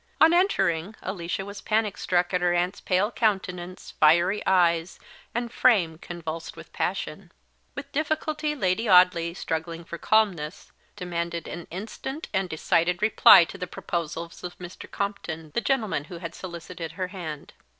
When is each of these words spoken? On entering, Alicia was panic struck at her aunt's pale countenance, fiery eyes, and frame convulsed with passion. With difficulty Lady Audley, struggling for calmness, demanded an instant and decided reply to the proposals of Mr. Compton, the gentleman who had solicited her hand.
On 0.19 0.33
entering, 0.33 0.95
Alicia 1.03 1.45
was 1.45 1.61
panic 1.61 1.95
struck 1.95 2.33
at 2.33 2.41
her 2.41 2.53
aunt's 2.55 2.81
pale 2.81 3.11
countenance, 3.11 3.91
fiery 3.99 4.43
eyes, 4.47 4.97
and 5.35 5.51
frame 5.53 5.99
convulsed 5.99 6.55
with 6.57 6.73
passion. 6.73 7.31
With 7.75 7.91
difficulty 7.91 8.55
Lady 8.55 8.89
Audley, 8.89 9.35
struggling 9.35 9.83
for 9.83 9.99
calmness, 9.99 10.71
demanded 10.95 11.47
an 11.47 11.67
instant 11.69 12.29
and 12.33 12.49
decided 12.49 13.03
reply 13.03 13.43
to 13.43 13.59
the 13.59 13.67
proposals 13.67 14.43
of 14.43 14.57
Mr. 14.57 14.89
Compton, 14.89 15.51
the 15.53 15.61
gentleman 15.61 16.05
who 16.05 16.17
had 16.17 16.33
solicited 16.33 16.93
her 16.93 17.09
hand. 17.09 17.53